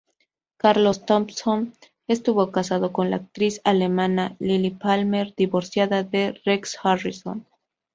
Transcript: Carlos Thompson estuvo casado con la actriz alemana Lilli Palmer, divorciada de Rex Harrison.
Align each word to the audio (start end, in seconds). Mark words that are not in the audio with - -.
Carlos 0.57 1.05
Thompson 1.05 1.75
estuvo 2.07 2.49
casado 2.51 2.91
con 2.91 3.11
la 3.11 3.17
actriz 3.17 3.61
alemana 3.63 4.35
Lilli 4.39 4.71
Palmer, 4.71 5.31
divorciada 5.37 6.01
de 6.01 6.41
Rex 6.43 6.75
Harrison. 6.81 7.45